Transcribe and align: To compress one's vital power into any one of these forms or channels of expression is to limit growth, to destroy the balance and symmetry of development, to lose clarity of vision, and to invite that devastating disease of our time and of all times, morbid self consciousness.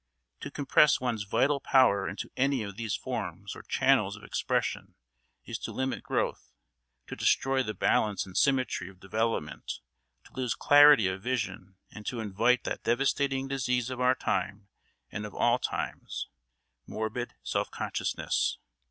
To 0.39 0.49
compress 0.49 0.99
one's 0.99 1.25
vital 1.25 1.59
power 1.59 2.09
into 2.09 2.31
any 2.35 2.61
one 2.61 2.69
of 2.69 2.75
these 2.75 2.95
forms 2.95 3.55
or 3.55 3.61
channels 3.61 4.15
of 4.15 4.23
expression 4.23 4.95
is 5.45 5.59
to 5.59 5.71
limit 5.71 6.01
growth, 6.01 6.55
to 7.05 7.15
destroy 7.15 7.61
the 7.61 7.75
balance 7.75 8.25
and 8.25 8.35
symmetry 8.35 8.89
of 8.89 8.99
development, 8.99 9.73
to 10.23 10.33
lose 10.33 10.55
clarity 10.55 11.05
of 11.05 11.21
vision, 11.21 11.75
and 11.91 12.03
to 12.07 12.19
invite 12.19 12.63
that 12.63 12.81
devastating 12.81 13.47
disease 13.47 13.91
of 13.91 14.01
our 14.01 14.15
time 14.15 14.69
and 15.11 15.23
of 15.23 15.35
all 15.35 15.59
times, 15.59 16.27
morbid 16.87 17.35
self 17.43 17.69
consciousness. 17.69 18.57